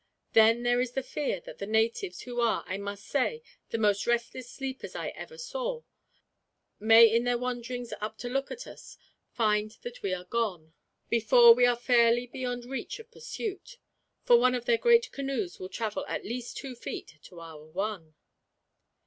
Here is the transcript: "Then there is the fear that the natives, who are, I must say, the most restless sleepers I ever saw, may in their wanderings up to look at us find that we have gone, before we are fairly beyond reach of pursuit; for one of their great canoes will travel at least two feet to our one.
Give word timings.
"Then 0.33 0.63
there 0.63 0.81
is 0.81 0.93
the 0.93 1.03
fear 1.03 1.39
that 1.41 1.59
the 1.59 1.67
natives, 1.67 2.21
who 2.21 2.39
are, 2.41 2.63
I 2.65 2.79
must 2.79 3.05
say, 3.05 3.43
the 3.69 3.77
most 3.77 4.07
restless 4.07 4.49
sleepers 4.49 4.95
I 4.95 5.09
ever 5.09 5.37
saw, 5.37 5.83
may 6.79 7.05
in 7.05 7.23
their 7.23 7.37
wanderings 7.37 7.93
up 8.01 8.17
to 8.17 8.27
look 8.27 8.49
at 8.49 8.65
us 8.65 8.97
find 9.31 9.77
that 9.83 10.01
we 10.01 10.09
have 10.09 10.31
gone, 10.31 10.73
before 11.11 11.53
we 11.53 11.67
are 11.67 11.77
fairly 11.77 12.25
beyond 12.25 12.65
reach 12.65 12.97
of 12.97 13.11
pursuit; 13.11 13.77
for 14.23 14.39
one 14.39 14.55
of 14.55 14.65
their 14.65 14.79
great 14.79 15.11
canoes 15.11 15.59
will 15.59 15.69
travel 15.69 16.03
at 16.07 16.25
least 16.25 16.57
two 16.57 16.73
feet 16.73 17.17
to 17.25 17.39
our 17.39 17.63
one. 17.63 18.15